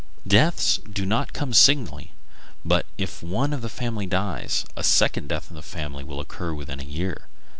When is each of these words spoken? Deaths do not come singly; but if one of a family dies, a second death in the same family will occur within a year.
Deaths 0.27 0.79
do 0.91 1.05
not 1.05 1.31
come 1.31 1.53
singly; 1.53 2.11
but 2.65 2.87
if 2.97 3.21
one 3.21 3.53
of 3.53 3.63
a 3.63 3.69
family 3.69 4.07
dies, 4.07 4.65
a 4.75 4.83
second 4.83 5.29
death 5.29 5.51
in 5.51 5.55
the 5.55 5.61
same 5.61 5.79
family 5.79 6.03
will 6.03 6.19
occur 6.19 6.55
within 6.55 6.79
a 6.79 6.83
year. 6.83 7.27